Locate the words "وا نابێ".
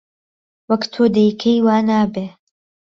1.65-2.25